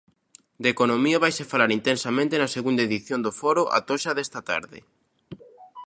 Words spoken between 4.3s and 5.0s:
tarde.